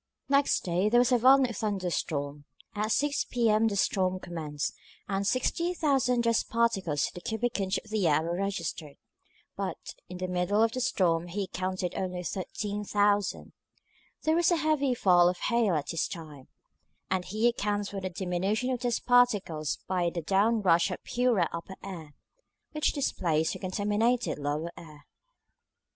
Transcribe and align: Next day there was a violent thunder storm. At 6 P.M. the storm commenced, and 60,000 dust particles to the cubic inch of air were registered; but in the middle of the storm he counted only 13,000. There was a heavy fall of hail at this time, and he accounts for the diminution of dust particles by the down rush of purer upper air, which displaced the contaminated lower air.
Next 0.29 0.61
day 0.63 0.89
there 0.89 0.99
was 0.99 1.11
a 1.11 1.19
violent 1.19 1.55
thunder 1.55 1.91
storm. 1.91 2.45
At 2.73 2.91
6 2.91 3.25
P.M. 3.25 3.67
the 3.67 3.75
storm 3.75 4.19
commenced, 4.19 4.73
and 5.07 5.27
60,000 5.27 6.21
dust 6.23 6.49
particles 6.49 7.05
to 7.05 7.13
the 7.13 7.21
cubic 7.21 7.59
inch 7.59 7.77
of 7.77 7.93
air 7.93 8.23
were 8.23 8.35
registered; 8.35 8.95
but 9.55 9.93
in 10.09 10.17
the 10.17 10.27
middle 10.27 10.63
of 10.63 10.71
the 10.71 10.81
storm 10.81 11.27
he 11.27 11.45
counted 11.45 11.93
only 11.93 12.23
13,000. 12.23 13.53
There 14.23 14.33
was 14.35 14.49
a 14.49 14.55
heavy 14.57 14.95
fall 14.95 15.29
of 15.29 15.37
hail 15.37 15.75
at 15.75 15.89
this 15.89 16.07
time, 16.07 16.47
and 17.11 17.23
he 17.23 17.47
accounts 17.47 17.89
for 17.89 18.01
the 18.01 18.09
diminution 18.09 18.71
of 18.71 18.79
dust 18.79 19.05
particles 19.05 19.77
by 19.85 20.09
the 20.09 20.23
down 20.23 20.63
rush 20.63 20.89
of 20.89 21.03
purer 21.03 21.47
upper 21.53 21.75
air, 21.83 22.15
which 22.71 22.93
displaced 22.93 23.53
the 23.53 23.59
contaminated 23.59 24.39
lower 24.39 24.71
air. 24.75 25.05